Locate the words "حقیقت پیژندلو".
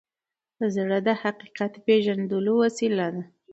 1.21-2.53